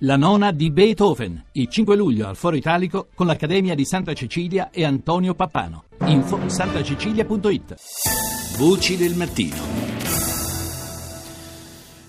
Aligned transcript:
La 0.00 0.16
nona 0.16 0.52
di 0.52 0.70
Beethoven, 0.70 1.42
il 1.52 1.68
5 1.70 1.96
luglio 1.96 2.28
al 2.28 2.36
Foro 2.36 2.54
Italico 2.54 3.08
con 3.14 3.26
l'Accademia 3.26 3.74
di 3.74 3.86
Santa 3.86 4.12
Cecilia 4.12 4.68
e 4.70 4.84
Antonio 4.84 5.32
Pappano. 5.32 5.84
Info 6.04 6.38
santacecilia.it. 6.50 7.76
Voci 8.58 8.98
del 8.98 9.14
mattino. 9.14 9.56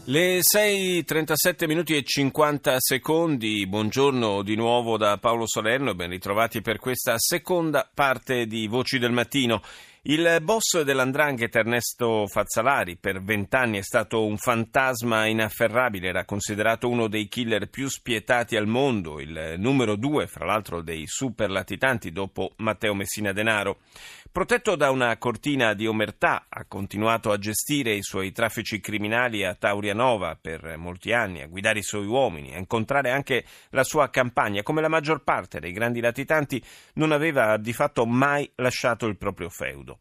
Le 0.04 0.40
6.37 0.40 1.66
minuti 1.66 1.96
e 1.96 2.04
50 2.04 2.76
secondi, 2.80 3.66
buongiorno 3.66 4.42
di 4.42 4.56
nuovo 4.56 4.98
da 4.98 5.18
Paolo 5.18 5.48
Salerno 5.48 5.92
e 5.92 5.96
ben 5.96 6.10
ritrovati 6.10 6.62
per 6.62 6.80
questa 6.80 7.16
seconda 7.18 7.90
parte 7.94 8.48
di 8.48 8.68
Voci 8.68 9.00
del 9.00 9.12
Mattino. 9.14 9.62
Il 10.04 10.38
boss 10.42 10.82
dell'Andrangheta 10.84 11.60
Ernesto 11.60 12.28
Fazzalari 12.28 12.96
per 12.96 13.22
vent'anni 13.22 13.80
è 13.80 13.82
stato 13.82 14.26
un 14.26 14.38
fantasma 14.38 15.26
inafferrabile, 15.26 16.08
era 16.08 16.24
considerato 16.24 16.88
uno 16.88 17.08
dei 17.08 17.28
killer 17.28 17.68
più 17.68 17.90
spietati 17.90 18.56
al 18.56 18.68
mondo, 18.68 19.20
il 19.20 19.56
numero 19.58 19.96
due 19.96 20.28
fra 20.28 20.46
l'altro 20.46 20.82
dei 20.82 21.04
super 21.08 21.50
latitanti 21.50 22.12
dopo 22.12 22.54
Matteo 22.58 22.94
Messina 22.94 23.34
Denaro. 23.34 23.80
Protetto 24.32 24.76
da 24.76 24.92
una 24.92 25.18
cortina 25.18 25.74
di 25.74 25.88
omertà, 25.88 26.46
ha 26.48 26.64
continuato 26.68 27.32
a 27.32 27.40
gestire 27.40 27.94
i 27.94 28.04
suoi 28.04 28.32
traffici 28.32 28.80
criminali 28.80 29.44
a 29.44 29.56
Taurianova 29.56 30.38
per 30.40 30.78
molti 30.78 31.12
anni, 31.12 31.42
a 31.42 31.48
guidare 31.48 31.80
i 31.80 31.84
suoi 31.84 32.06
uomini, 32.06 32.54
a 32.54 32.60
incontrare 32.60 33.10
anche 33.10 33.46
la 33.72 33.84
sua 33.84 34.10
campagna. 34.10 34.62
Come 34.62 34.82
la 34.82 34.90
maggior 34.90 35.24
parte 35.24 35.60
dei 35.60 35.72
grandi 35.72 36.02
latitanti, 36.02 36.64
non 36.94 37.12
aveva 37.12 37.58
di 37.58 37.74
fatto 37.74 38.06
mai 38.06 38.50
lasciato 38.56 39.08
il 39.08 39.18
proprio 39.18 39.50
feudo. 39.50 39.97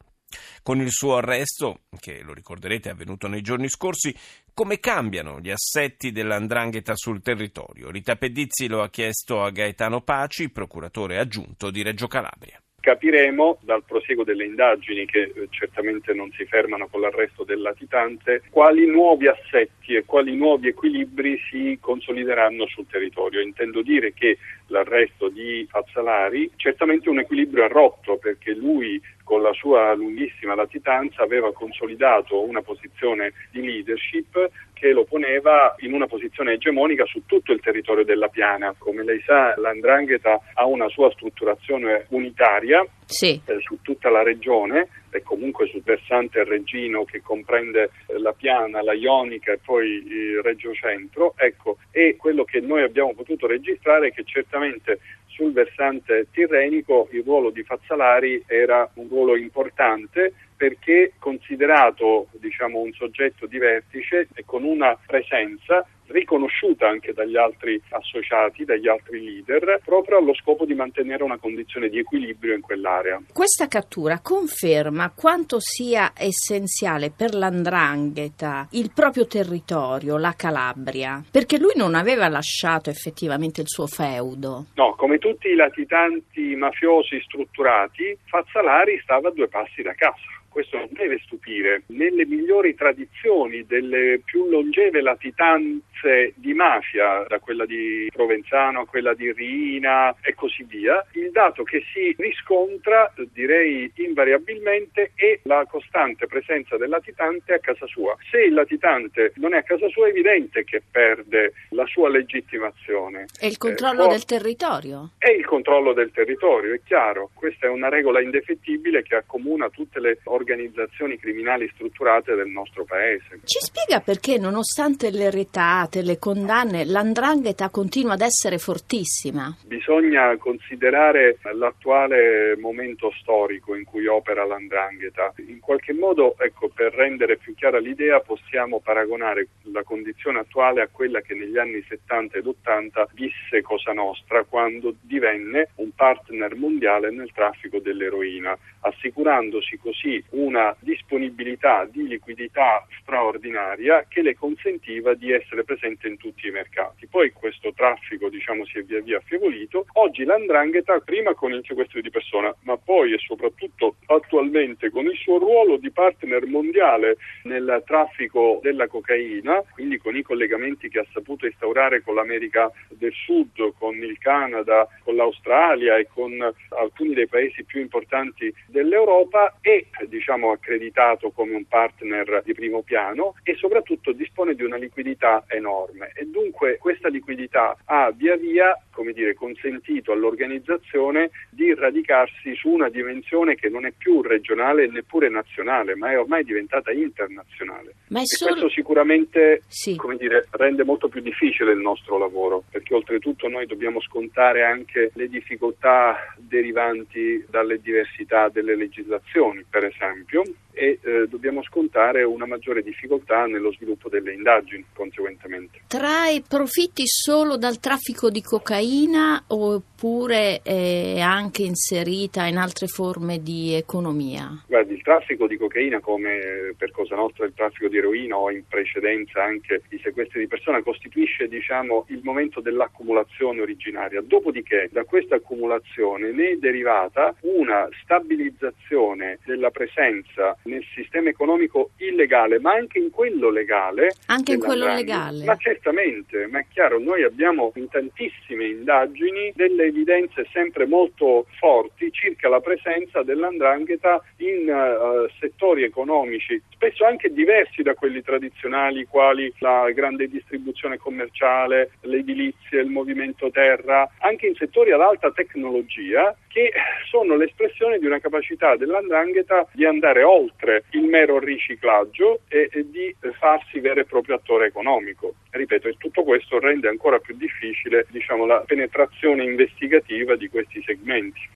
Con 0.62 0.80
il 0.80 0.90
suo 0.90 1.16
arresto, 1.16 1.80
che 1.98 2.22
lo 2.22 2.32
ricorderete 2.32 2.88
è 2.88 2.92
avvenuto 2.92 3.28
nei 3.28 3.42
giorni 3.42 3.68
scorsi, 3.68 4.14
come 4.52 4.78
cambiano 4.78 5.40
gli 5.40 5.50
assetti 5.50 6.12
dell'andrangheta 6.12 6.94
sul 6.96 7.22
territorio? 7.22 7.90
Rita 7.90 8.16
Pedizzi 8.16 8.66
lo 8.68 8.82
ha 8.82 8.88
chiesto 8.88 9.42
a 9.42 9.50
Gaetano 9.50 10.00
Paci, 10.00 10.50
procuratore 10.50 11.18
aggiunto 11.18 11.70
di 11.70 11.82
Reggio 11.82 12.06
Calabria 12.06 12.60
capiremo 12.86 13.58
dal 13.62 13.82
prosieguo 13.82 14.22
delle 14.22 14.44
indagini 14.44 15.06
che 15.06 15.22
eh, 15.22 15.48
certamente 15.50 16.14
non 16.14 16.30
si 16.36 16.44
fermano 16.44 16.86
con 16.86 17.00
l'arresto 17.00 17.42
del 17.42 17.60
latitante 17.60 18.42
quali 18.48 18.86
nuovi 18.86 19.26
assetti 19.26 19.75
e 19.94 20.04
quali 20.04 20.34
nuovi 20.34 20.68
equilibri 20.68 21.38
si 21.50 21.78
consolideranno 21.80 22.66
sul 22.66 22.86
territorio. 22.88 23.40
Intendo 23.40 23.82
dire 23.82 24.12
che 24.12 24.38
l'arresto 24.68 25.28
di 25.28 25.66
Fazzalari 25.68 26.50
certamente 26.56 27.08
un 27.08 27.20
equilibrio 27.20 27.64
è 27.64 27.68
rotto 27.68 28.16
perché 28.16 28.52
lui 28.54 29.00
con 29.22 29.42
la 29.42 29.52
sua 29.52 29.92
lunghissima 29.94 30.54
latitanza 30.54 31.22
aveva 31.22 31.52
consolidato 31.52 32.42
una 32.42 32.62
posizione 32.62 33.32
di 33.50 33.60
leadership 33.60 34.50
che 34.72 34.92
lo 34.92 35.04
poneva 35.04 35.74
in 35.78 35.92
una 35.92 36.06
posizione 36.06 36.52
egemonica 36.52 37.04
su 37.06 37.22
tutto 37.26 37.52
il 37.52 37.60
territorio 37.60 38.04
della 38.04 38.28
piana. 38.28 38.74
Come 38.78 39.02
lei 39.02 39.20
sa, 39.22 39.58
l'Andrangheta 39.58 40.40
ha 40.54 40.64
una 40.66 40.88
sua 40.88 41.10
strutturazione 41.10 42.06
unitaria 42.10 42.86
sì. 43.06 43.40
eh, 43.44 43.60
su 43.60 43.78
tutta 43.82 44.10
la 44.10 44.22
regione 44.22 44.88
e 45.10 45.22
comunque 45.22 45.66
sul 45.68 45.82
versante 45.82 46.44
reggino 46.44 47.04
che 47.04 47.22
comprende 47.22 47.90
eh, 48.06 48.18
la 48.18 48.32
piana, 48.32 48.82
la 48.82 48.92
ionica 48.92 49.52
e 49.52 49.58
poi 49.64 50.04
il 50.06 50.42
Reggio 50.42 50.74
Centro. 50.74 51.34
Ecco, 51.36 51.78
e 51.90 52.16
quello 52.16 52.44
che 52.44 52.60
noi 52.60 52.82
abbiamo 52.82 53.14
potuto 53.14 53.46
registrare 53.46 54.08
è 54.08 54.12
che 54.12 54.24
certamente 54.24 54.98
sul 55.26 55.52
versante 55.52 56.28
tirrenico 56.30 57.08
il 57.12 57.22
ruolo 57.22 57.50
di 57.50 57.62
Fazzalari 57.62 58.42
era 58.46 58.88
un 58.94 59.06
ruolo 59.08 59.36
importante 59.36 60.32
perché 60.56 61.12
considerato 61.18 62.28
diciamo, 62.32 62.80
un 62.80 62.92
soggetto 62.92 63.46
di 63.46 63.58
vertice 63.58 64.28
e 64.34 64.44
con 64.46 64.64
una 64.64 64.98
presenza 65.06 65.86
riconosciuta 66.08 66.88
anche 66.88 67.12
dagli 67.12 67.36
altri 67.36 67.80
associati, 67.90 68.64
dagli 68.64 68.88
altri 68.88 69.22
leader, 69.22 69.80
proprio 69.84 70.18
allo 70.18 70.34
scopo 70.34 70.64
di 70.64 70.74
mantenere 70.74 71.22
una 71.22 71.38
condizione 71.38 71.88
di 71.88 71.98
equilibrio 71.98 72.54
in 72.54 72.60
quell'area. 72.60 73.22
Questa 73.32 73.68
cattura 73.68 74.20
conferma 74.20 75.12
quanto 75.14 75.58
sia 75.60 76.12
essenziale 76.16 77.10
per 77.10 77.34
l'andrangheta 77.34 78.68
il 78.72 78.90
proprio 78.94 79.26
territorio, 79.26 80.16
la 80.16 80.34
Calabria, 80.36 81.22
perché 81.30 81.58
lui 81.58 81.72
non 81.76 81.94
aveva 81.94 82.28
lasciato 82.28 82.90
effettivamente 82.90 83.60
il 83.60 83.68
suo 83.68 83.86
feudo. 83.86 84.66
No, 84.74 84.94
come 84.94 85.18
tutti 85.18 85.48
i 85.48 85.54
latitanti 85.54 86.54
mafiosi 86.54 87.20
strutturati, 87.22 88.16
Fazzalari 88.24 88.98
stava 89.02 89.28
a 89.28 89.32
due 89.32 89.48
passi 89.48 89.82
da 89.82 89.92
casa 89.92 90.36
questo 90.56 90.78
non 90.78 90.88
deve 90.92 91.20
stupire. 91.22 91.82
Nelle 91.88 92.24
migliori 92.24 92.74
tradizioni 92.74 93.66
delle 93.66 94.22
più 94.24 94.48
longeve 94.48 95.02
latitanze 95.02 96.32
di 96.34 96.54
mafia, 96.54 97.26
da 97.28 97.38
quella 97.40 97.66
di 97.66 98.08
Provenzano 98.10 98.80
a 98.80 98.86
quella 98.86 99.12
di 99.12 99.30
Rina 99.32 100.16
e 100.22 100.32
così 100.34 100.62
via, 100.62 101.04
il 101.12 101.30
dato 101.30 101.62
che 101.62 101.82
si 101.92 102.14
riscontra, 102.16 103.12
direi 103.34 103.92
invariabilmente, 103.96 105.12
è 105.14 105.38
la 105.42 105.66
costante 105.68 106.26
presenza 106.26 106.78
del 106.78 106.88
latitante 106.88 107.52
a 107.52 107.58
casa 107.58 107.86
sua. 107.86 108.16
Se 108.30 108.38
il 108.38 108.54
latitante 108.54 109.32
non 109.34 109.52
è 109.52 109.58
a 109.58 109.62
casa 109.62 109.88
sua 109.90 110.06
è 110.06 110.10
evidente 110.10 110.64
che 110.64 110.80
perde 110.90 111.52
la 111.70 111.84
sua 111.84 112.08
legittimazione. 112.08 113.26
E 113.38 113.46
il 113.46 113.58
controllo 113.58 114.06
eh, 114.06 114.08
del 114.08 114.24
territorio? 114.24 115.10
È 115.18 115.28
il 115.28 115.44
controllo 115.44 115.92
del 115.92 116.12
territorio, 116.12 116.72
è 116.72 116.80
chiaro. 116.82 117.28
Questa 117.34 117.66
è 117.66 117.68
una 117.68 117.90
regola 117.90 118.22
indefettibile 118.22 119.02
che 119.02 119.16
accomuna 119.16 119.68
tutte 119.68 120.00
le 120.00 120.20
organizzazioni 120.24 120.44
organizzazioni 120.46 121.18
criminali 121.18 121.68
strutturate 121.74 122.36
del 122.36 122.48
nostro 122.48 122.84
paese. 122.84 123.40
Ci 123.42 123.58
spiega 123.58 124.00
perché, 124.00 124.38
nonostante 124.38 125.10
le 125.10 125.30
retate, 125.30 126.02
le 126.02 126.18
condanne, 126.18 126.84
l'andrangheta 126.84 127.68
continua 127.68 128.12
ad 128.12 128.20
essere 128.20 128.58
fortissima? 128.58 129.56
Bisogna 129.66 130.36
considerare 130.36 131.38
l'attuale 131.52 132.56
momento 132.56 133.10
storico 133.20 133.74
in 133.74 133.84
cui 133.84 134.06
opera 134.06 134.46
l'andrangheta. 134.46 135.34
In 135.48 135.58
qualche 135.58 135.92
modo, 135.92 136.36
ecco, 136.38 136.68
per 136.68 136.94
rendere 136.94 137.36
più 137.36 137.54
chiara 137.54 137.78
l'idea, 137.78 138.20
possiamo 138.20 138.78
paragonare 138.78 139.48
la 139.72 139.82
condizione 139.82 140.38
attuale 140.38 140.80
a 140.80 140.88
quella 140.90 141.20
che 141.20 141.34
negli 141.34 141.58
anni 141.58 141.84
70 141.88 142.38
ed 142.38 142.46
80 142.46 143.08
visse 143.14 143.62
Cosa 143.62 143.92
Nostra 143.92 144.44
quando 144.44 144.94
divenne 145.00 145.70
un 145.76 145.90
partner 145.94 146.54
mondiale 146.54 147.10
nel 147.10 147.32
traffico 147.32 147.80
dell'eroina, 147.80 148.56
assicurandosi 148.80 149.78
così 149.78 150.22
una 150.36 150.74
disponibilità 150.80 151.86
di 151.90 152.06
liquidità 152.06 152.86
straordinaria 153.00 154.04
che 154.08 154.22
le 154.22 154.34
consentiva 154.34 155.14
di 155.14 155.32
essere 155.32 155.64
presente 155.64 156.08
in 156.08 156.18
tutti 156.18 156.46
i 156.46 156.50
mercati. 156.50 157.06
Poi 157.06 157.32
questo 157.32 157.72
traffico 157.72 158.28
diciamo, 158.28 158.64
si 158.66 158.78
è 158.78 158.82
via 158.82 159.00
via 159.00 159.18
affievolito. 159.18 159.86
Oggi 159.94 160.24
l'andrangheta, 160.24 160.98
prima 161.00 161.34
con 161.34 161.52
il 161.52 161.64
sequestro 161.66 162.00
di 162.00 162.10
persona, 162.10 162.54
ma 162.62 162.76
poi 162.76 163.12
e 163.12 163.18
soprattutto 163.18 163.96
attualmente 164.06 164.90
con 164.90 165.06
il 165.06 165.16
suo 165.16 165.38
ruolo 165.38 165.76
di 165.76 165.90
partner 165.90 166.46
mondiale 166.46 167.16
nel 167.44 167.82
traffico 167.86 168.60
della 168.62 168.88
cocaina, 168.88 169.62
quindi 169.72 169.98
con 169.98 170.16
i 170.16 170.22
collegamenti 170.22 170.88
che 170.88 171.00
ha 171.00 171.06
saputo 171.12 171.46
instaurare 171.46 172.02
con 172.02 172.14
l'America 172.14 172.70
del 172.90 173.12
Sud, 173.12 173.72
con 173.78 173.94
il 173.96 174.18
Canada, 174.18 174.86
con 175.02 175.16
l'Australia 175.16 175.96
e 175.96 176.06
con 176.12 176.32
alcuni 176.78 177.14
dei 177.14 177.26
paesi 177.26 177.64
più 177.64 177.80
importanti 177.80 178.52
dell'Europa, 178.66 179.56
è 179.60 179.84
diciamo, 180.06 180.15
diciamo, 180.16 180.50
accreditato 180.50 181.30
come 181.30 181.54
un 181.54 181.66
partner 181.66 182.42
di 182.44 182.54
primo 182.54 182.82
piano 182.82 183.34
e 183.42 183.54
soprattutto 183.54 184.12
dispone 184.12 184.54
di 184.54 184.62
una 184.62 184.76
liquidità 184.76 185.44
enorme. 185.48 186.12
E 186.14 186.24
dunque 186.26 186.78
questa 186.78 187.08
liquidità 187.08 187.76
ha 187.84 188.10
via 188.10 188.36
via 188.36 188.76
come 188.96 189.12
dire, 189.12 189.34
consentito 189.34 190.10
all'organizzazione 190.10 191.28
di 191.50 191.74
radicarsi 191.74 192.54
su 192.54 192.70
una 192.70 192.88
dimensione 192.88 193.54
che 193.54 193.68
non 193.68 193.84
è 193.84 193.92
più 193.94 194.22
regionale 194.22 194.84
e 194.84 194.86
neppure 194.86 195.28
nazionale, 195.28 195.94
ma 195.96 196.12
è 196.12 196.18
ormai 196.18 196.44
diventata 196.44 196.90
internazionale. 196.92 197.94
Ma 198.08 198.22
solo... 198.24 198.52
questo 198.52 198.70
sicuramente 198.70 199.64
sì. 199.68 200.00
dire, 200.18 200.46
rende 200.52 200.82
molto 200.82 201.08
più 201.08 201.20
difficile 201.20 201.72
il 201.72 201.80
nostro 201.80 202.16
lavoro, 202.16 202.64
perché 202.70 202.94
oltretutto 202.94 203.48
noi 203.48 203.66
dobbiamo 203.66 204.00
scontare 204.00 204.64
anche 204.64 205.10
le 205.12 205.28
difficoltà 205.28 206.34
derivanti 206.38 207.44
dalle 207.50 207.78
diversità 207.78 208.48
delle 208.48 208.76
legislazioni, 208.76 209.62
per 209.68 209.84
esempio, 209.84 210.42
e 210.72 210.98
eh, 211.02 211.26
dobbiamo 211.28 211.62
scontare 211.62 212.22
una 212.22 212.46
maggiore 212.46 212.82
difficoltà 212.82 213.46
nello 213.46 213.72
sviluppo 213.72 214.08
delle 214.08 214.32
indagini 214.32 214.84
conseguentemente. 214.94 215.80
Trae 215.86 216.42
profitti 216.46 217.02
solo 217.06 217.56
dal 217.56 217.78
traffico 217.78 218.28
di 218.28 218.42
cocaina 218.42 218.84
cocaína 218.86 219.42
o 219.48 219.80
oppure 219.96 220.60
è 220.62 221.20
anche 221.20 221.62
inserita 221.62 222.44
in 222.44 222.58
altre 222.58 222.86
forme 222.86 223.42
di 223.42 223.72
economia? 223.72 224.62
Guardi, 224.66 224.92
il 224.92 225.02
traffico 225.02 225.46
di 225.46 225.56
cocaina 225.56 226.00
come 226.00 226.74
per 226.76 226.90
Cosa 226.90 227.16
Nostra 227.16 227.46
il 227.46 227.54
traffico 227.54 227.88
di 227.88 227.96
eroina 227.96 228.36
o 228.36 228.50
in 228.50 228.62
precedenza 228.68 229.42
anche 229.42 229.82
i 229.90 230.00
sequestri 230.02 230.40
di 230.40 230.48
persona 230.48 230.82
costituisce 230.82 231.48
diciamo 231.48 232.04
il 232.08 232.20
momento 232.22 232.60
dell'accumulazione 232.60 233.62
originaria. 233.62 234.20
Dopodiché 234.20 234.90
da 234.92 235.04
questa 235.04 235.36
accumulazione 235.36 236.30
ne 236.30 236.50
è 236.50 236.56
derivata 236.56 237.34
una 237.40 237.88
stabilizzazione 238.02 239.38
della 239.46 239.70
presenza 239.70 240.56
nel 240.64 240.84
sistema 240.94 241.30
economico 241.30 241.90
illegale, 241.96 242.58
ma 242.58 242.72
anche 242.72 242.98
in 242.98 243.10
quello 243.10 243.48
legale. 243.48 244.14
Anche 244.26 244.54
in 244.54 244.60
quello 244.60 244.86
legale. 244.86 245.44
Ma 245.44 245.56
certamente, 245.56 246.46
ma 246.48 246.58
è 246.58 246.66
chiaro, 246.70 246.98
noi 246.98 247.22
abbiamo 247.22 247.72
in 247.76 247.88
tantissime 247.88 248.66
indagini 248.66 249.52
evidenze 249.86 250.46
sempre 250.52 250.86
molto 250.86 251.46
forti 251.58 252.10
circa 252.12 252.48
la 252.48 252.60
presenza 252.60 253.22
dell'andrangheta 253.22 254.22
in 254.38 254.68
uh, 254.68 255.30
settori 255.38 255.82
economici, 255.82 256.60
spesso 256.70 257.04
anche 257.04 257.32
diversi 257.32 257.82
da 257.82 257.94
quelli 257.94 258.22
tradizionali, 258.22 259.06
quali 259.06 259.52
la 259.58 259.90
grande 259.92 260.28
distribuzione 260.28 260.98
commerciale, 260.98 261.90
l'edilizia, 262.02 262.80
il 262.80 262.90
movimento 262.90 263.50
terra, 263.50 264.08
anche 264.18 264.46
in 264.46 264.54
settori 264.54 264.92
ad 264.92 265.00
alta 265.00 265.30
tecnologia 265.30 266.36
che 266.48 266.72
sono 267.10 267.36
l'espressione 267.36 267.98
di 267.98 268.06
una 268.06 268.18
capacità 268.18 268.76
dell'andrangheta 268.76 269.66
di 269.72 269.84
andare 269.84 270.22
oltre 270.22 270.84
il 270.92 271.04
mero 271.04 271.38
riciclaggio 271.38 272.40
e, 272.48 272.68
e 272.72 272.90
di 272.90 273.14
farsi 273.38 273.80
vero 273.80 274.00
e 274.00 274.04
proprio 274.04 274.36
attore 274.36 274.66
economico. 274.66 275.34
Ripeto, 275.56 275.88
e 275.88 275.96
tutto 275.96 276.22
questo 276.22 276.58
rende 276.58 276.86
ancora 276.86 277.18
più 277.18 277.34
difficile 277.34 278.06
diciamo, 278.10 278.44
la 278.44 278.62
penetrazione 278.66 279.42
investigativa 279.42 280.36
di 280.36 280.48
questi 280.48 280.82
segmenti. 280.84 281.48